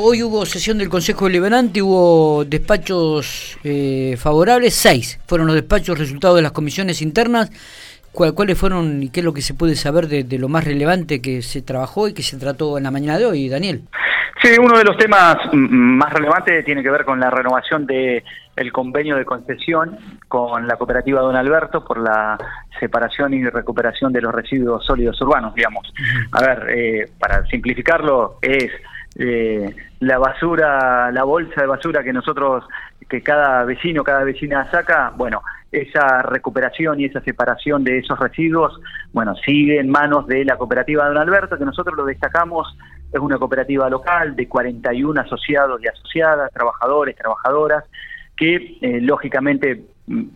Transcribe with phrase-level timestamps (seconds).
[0.00, 6.36] Hoy hubo sesión del Consejo Deliberante, hubo despachos eh, favorables, seis fueron los despachos resultados
[6.36, 7.50] de las comisiones internas.
[8.12, 11.42] ¿Cuáles fueron y qué es lo que se puede saber de, lo más relevante que
[11.42, 13.82] se trabajó y que se trató en la mañana de hoy, Daniel?
[14.40, 18.22] Sí, uno de los temas más relevantes tiene que ver con la renovación de
[18.54, 22.38] el convenio de concesión con la cooperativa Don Alberto por la
[22.78, 25.92] separación y recuperación de los residuos sólidos urbanos, digamos.
[26.30, 28.70] A ver, eh, para simplificarlo, es
[29.18, 32.64] eh, la basura, la bolsa de basura que nosotros,
[33.08, 38.80] que cada vecino, cada vecina saca, bueno, esa recuperación y esa separación de esos residuos,
[39.12, 42.76] bueno, sigue en manos de la cooperativa Don Alberto, que nosotros lo destacamos,
[43.12, 47.84] es una cooperativa local de 41 asociados y asociadas, trabajadores, trabajadoras,
[48.36, 49.82] que eh, lógicamente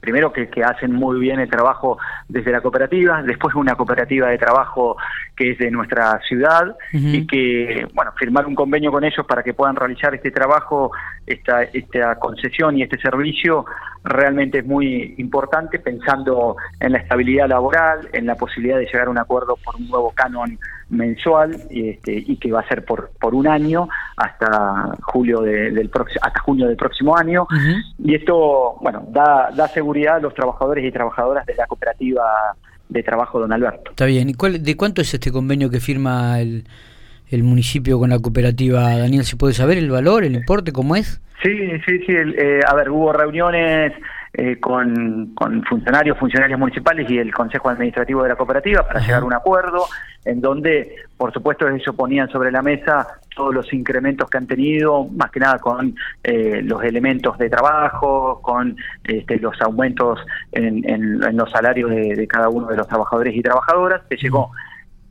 [0.00, 4.96] primero que, hacen muy bien el trabajo desde la cooperativa, después una cooperativa de trabajo
[5.36, 9.54] que es de nuestra ciudad y que, bueno, firmar un convenio con ellos para que
[9.54, 10.92] puedan realizar este trabajo,
[11.26, 13.64] esta, esta concesión y este servicio
[14.04, 19.10] realmente es muy importante pensando en la estabilidad laboral, en la posibilidad de llegar a
[19.10, 20.58] un acuerdo por un nuevo canon
[20.90, 25.90] mensual y, este, y que va a ser por, por un año hasta julio del
[26.20, 27.46] hasta junio del próximo año.
[27.98, 32.24] Y esto bueno da, da seguridad a los trabajadores y trabajadoras de la cooperativa
[32.88, 33.92] de trabajo Don Alberto.
[33.92, 36.64] Está bien, ¿y cuál, de cuánto es este convenio que firma el,
[37.32, 38.96] el municipio con la cooperativa?
[38.96, 41.20] Daniel, ¿se puede saber el valor, el importe, cómo es?
[41.42, 43.92] Sí, sí, sí, eh, a ver, hubo reuniones
[44.34, 49.22] eh, con, con, funcionarios, funcionarios municipales y el Consejo Administrativo de la Cooperativa para llegar
[49.22, 49.84] a un acuerdo
[50.24, 55.04] en donde, por supuesto, ellos ponían sobre la mesa todos los incrementos que han tenido,
[55.04, 60.18] más que nada con eh, los elementos de trabajo, con este, los aumentos
[60.52, 64.50] en, en, los salarios de, cada uno de los trabajadores y trabajadoras, que llegó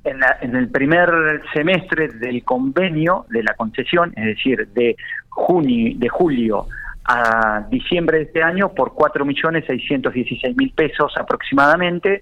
[0.03, 1.09] en, en, el primer
[1.53, 4.95] semestre del convenio de la concesión, es decir, de
[5.29, 6.67] junio, de julio
[7.05, 12.21] a diciembre de este año por 4.616.000 pesos aproximadamente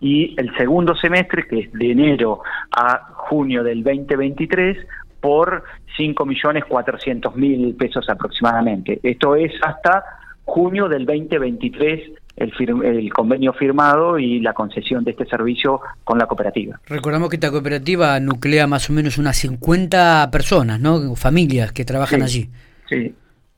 [0.00, 4.78] y el segundo semestre, que es de enero a junio del 2023,
[5.20, 5.64] por
[5.98, 9.00] 5.400.000 pesos aproximadamente.
[9.02, 10.04] Esto es hasta
[10.44, 12.52] junio del 2023 el,
[12.84, 16.80] el, convenio firmado y la concesión de este servicio con la cooperativa.
[16.86, 21.14] Recordamos que esta cooperativa nuclea más o menos unas 50 personas, ¿no?
[21.16, 22.48] Familias que trabajan allí.
[22.88, 23.14] Sí,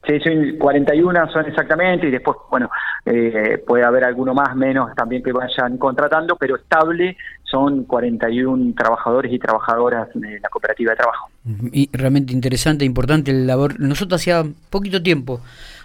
[0.06, 2.70] Sí, son 41 son exactamente, y después, bueno,
[3.04, 9.30] eh, puede haber alguno más, menos también que vayan contratando, pero estable son 41 trabajadores
[9.30, 11.28] y trabajadoras de la cooperativa de trabajo.
[11.72, 13.78] Y realmente interesante, importante el labor.
[13.78, 15.42] Nosotros hacía poquito tiempo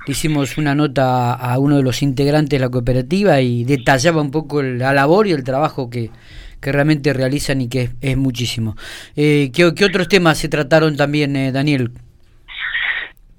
[0.08, 4.62] hicimos una nota a uno de los integrantes de la cooperativa y detallaba un poco
[4.62, 6.12] la labor y el trabajo que,
[6.60, 8.76] que realmente realizan y que es, muchísimo.
[9.16, 11.92] Eh, ¿qué, otros temas se trataron también, eh, Daniel?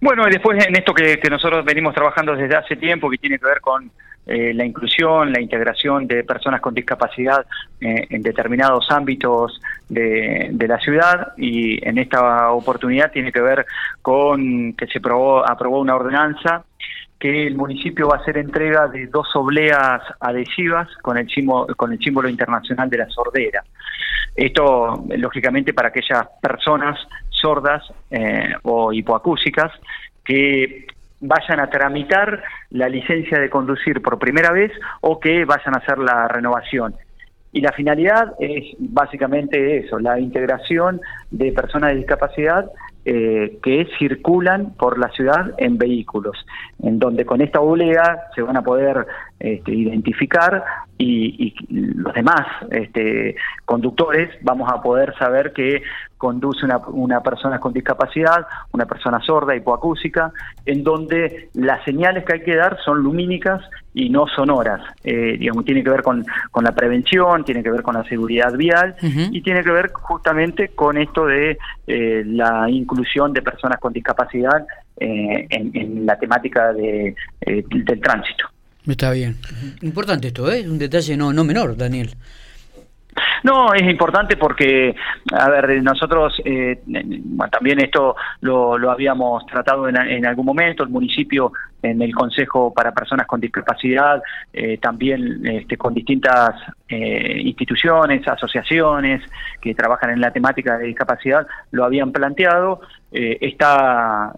[0.06, 3.46] Bueno, y después en esto que, nosotros venimos trabajando desde hace tiempo, que tiene que
[3.46, 3.90] ver con
[4.24, 7.44] eh, la inclusión, la integración de personas con discapacidad
[7.80, 13.66] eh, en determinados ámbitos de, la ciudad y en esta oportunidad tiene que ver
[14.00, 16.62] con que se aprobó, aprobó una ordenanza
[17.18, 21.92] que el municipio va a hacer entrega de dos obleas adhesivas con el símbolo, con
[21.92, 23.64] el símbolo internacional de la sordera.
[24.36, 26.96] Esto, lógicamente, para aquellas personas
[27.40, 29.72] sordas eh, o hipoacúsicas
[30.24, 30.86] que
[31.20, 35.98] vayan a tramitar la licencia de conducir por primera vez o que vayan a hacer
[35.98, 36.94] la renovación.
[37.52, 42.70] Y la finalidad es básicamente eso, la integración de personas de discapacidad
[43.06, 46.44] eh, que circulan por la ciudad en vehículos,
[46.82, 49.06] en donde con esta oblea se van a poder
[49.38, 50.64] este, identificar
[50.98, 55.82] y, los demás este, conductores vamos a poder saber que
[56.16, 60.32] conduce una, una, persona con discapacidad, una persona sorda, hipoacúsica,
[60.64, 63.60] en donde las señales que hay que dar son lumínicas
[63.92, 64.80] y no sonoras.
[65.04, 68.54] Eh, digamos, tiene que ver con, con, la prevención, tiene que ver con la seguridad
[68.54, 73.92] vial y tiene que ver justamente con esto de eh, la inclusión de personas con
[73.92, 74.66] discapacidad
[74.98, 78.46] eh, en, la temática de, del tránsito.
[78.86, 79.36] Está bien.
[79.82, 80.68] Importante esto, ¿eh?
[80.68, 82.10] Un detalle no, no menor, Daniel.
[83.42, 84.94] No, es importante porque,
[85.32, 86.82] a ver, nosotros eh,
[87.50, 91.52] también esto lo, lo habíamos tratado en, en, algún momento, el municipio
[91.82, 96.54] en el Consejo para Personas con Discapacidad, eh, también este, con distintas
[96.88, 99.22] eh, instituciones, asociaciones
[99.60, 102.80] que trabajan en la temática de discapacidad, lo habían planteado.
[103.12, 104.32] Eh, está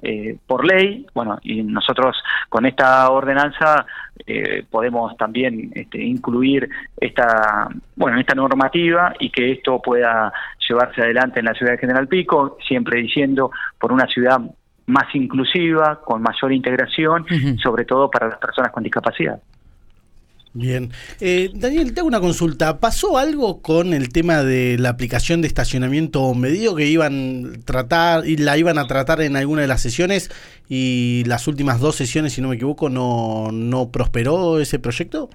[0.47, 2.17] por ley, bueno, y nosotros
[2.49, 3.87] con esta ordenanza
[4.71, 6.69] podemos también este, incluir
[7.01, 10.33] esta, bueno, esta normativa y que esto pueda
[10.69, 13.51] llevarse adelante en la ciudad de General Pico, siempre diciendo
[13.81, 14.39] por una ciudad
[14.89, 17.25] más inclusiva, con mayor integración,
[17.63, 19.41] sobre todo para las personas con discapacidad.
[20.55, 20.91] Bien.
[21.21, 22.81] Eh, Daniel, te hago una consulta.
[22.81, 28.27] ¿Pasó algo con el tema de la aplicación de estacionamiento medido que iban a tratar
[28.27, 30.31] y la iban a tratar en alguna de las sesiones
[30.69, 35.29] y las últimas dos sesiones, si no me equivoco, no, no prosperó ese proyecto?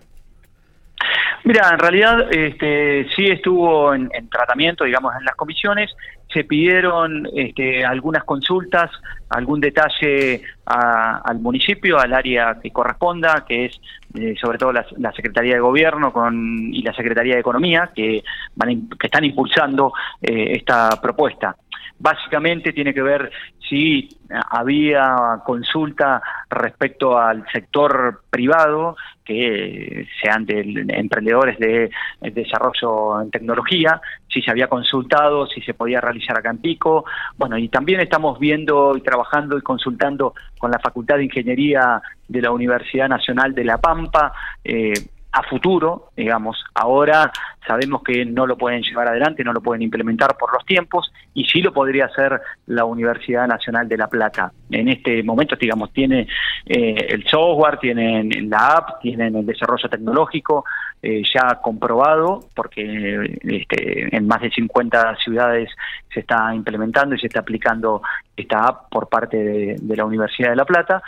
[1.45, 5.91] Mira, en realidad este, sí estuvo en, tratamiento, digamos, en las comisiones.
[6.33, 8.89] Se pidieron este, algunas consultas,
[9.29, 13.81] algún detalle al municipio, al área que corresponda, que es
[14.15, 18.23] eh, sobre todo la, Secretaría de Gobierno con, y la Secretaría de Economía, que,
[18.55, 19.91] van, que están impulsando
[20.21, 21.55] eh, esta propuesta.
[21.99, 23.31] Básicamente tiene que ver
[23.69, 24.09] si
[24.49, 31.89] había consulta respecto al sector privado, que sean de emprendedores de,
[32.21, 37.05] desarrollo en tecnología, si se había consultado, si se podía realizar acá en Pico.
[37.37, 42.41] Bueno, y también estamos viendo y trabajando y consultando con la Facultad de Ingeniería de
[42.41, 44.33] la Universidad Nacional de La Pampa.
[44.63, 44.93] Eh,
[45.33, 47.31] a futuro, digamos, ahora
[47.65, 51.45] sabemos que no lo pueden llevar adelante, no lo pueden implementar por los tiempos y
[51.45, 54.51] sí lo podría hacer la Universidad Nacional de La Plata.
[54.69, 56.27] En este momento, digamos, tiene
[56.67, 60.65] eh, el software, tienen la app, tienen el desarrollo tecnológico
[61.01, 65.69] eh, ya comprobado, porque este, en más de 50 ciudades
[66.13, 68.03] se está implementando y se está aplicando
[68.37, 71.01] esta app por parte de, de la Universidad de La Plata.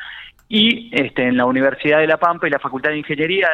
[0.48, 3.50] Y este, en la Universidad de La Pampa y la Facultad de Ingeniería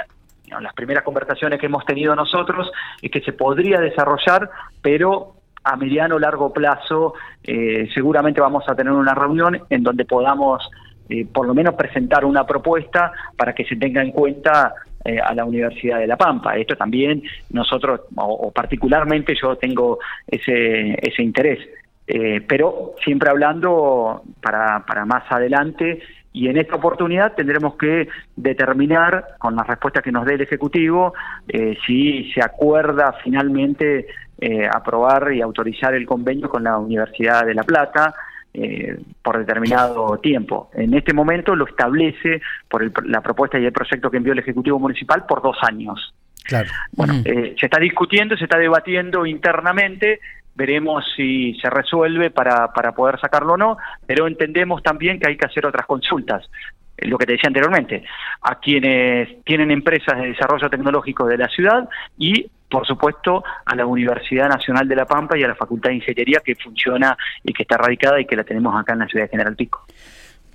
[0.59, 2.71] las primeras conversaciones que hemos tenido nosotros
[3.01, 4.49] es que se podría desarrollar,
[4.81, 7.13] pero a mediano o largo plazo
[7.43, 10.69] eh, seguramente vamos a tener una reunión en donde podamos
[11.09, 15.33] eh, por lo menos presentar una propuesta para que se tenga en cuenta eh, a
[15.33, 16.57] la Universidad de La Pampa.
[16.57, 17.21] Esto también
[17.51, 21.59] nosotros, o, particularmente yo tengo ese, ese interés,
[22.45, 26.01] pero siempre hablando para, para más adelante
[26.33, 31.13] y en esta oportunidad tendremos que determinar, con las respuestas que nos dé el Ejecutivo,
[31.47, 34.07] eh, si se acuerda finalmente
[34.39, 38.13] eh, aprobar y autorizar el convenio con la Universidad de La Plata
[38.53, 40.69] eh, por determinado tiempo.
[40.73, 44.79] En este momento lo establece por la propuesta y el proyecto que envió el Ejecutivo
[44.79, 46.13] Municipal por dos años.
[46.43, 46.69] Claro.
[46.93, 50.19] Bueno, se está discutiendo, se está debatiendo internamente
[50.61, 55.37] veremos si se resuelve para, para poder sacarlo o no, pero entendemos también que hay
[55.37, 56.47] que hacer otras consultas
[57.01, 58.03] lo que te decía anteriormente,
[58.43, 63.87] a quienes tienen empresas de desarrollo tecnológico de la ciudad y, por supuesto, a la
[63.87, 67.63] Universidad Nacional de La Pampa y a la Facultad de Ingeniería que funciona y que
[67.63, 69.85] está radicada y que la tenemos acá en la ciudad de General Pico.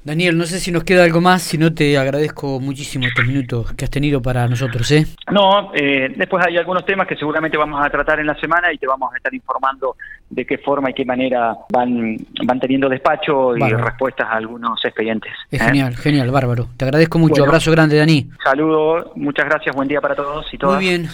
[0.06, 3.72] Daniel, no sé si nos queda algo más, si no te agradezco muchísimo estos minutos
[3.72, 4.88] que has tenido para nosotros.
[4.92, 5.04] ¿eh?
[5.32, 8.78] No, eh, después hay algunos temas que seguramente vamos a tratar en la semana y
[8.78, 9.96] te vamos a estar informando
[10.30, 12.16] de qué forma y qué manera van,
[12.46, 15.32] van teniendo despacho y respuestas a algunos expedientes.
[15.50, 15.64] Es ¿eh?
[15.64, 16.68] genial, genial, bárbaro.
[16.76, 17.42] Te agradezco mucho.
[17.42, 18.30] Abrazo grande, Dani.
[18.44, 20.76] Saludos, muchas gracias, buen día para todos y todas.
[20.76, 21.08] Muy bien.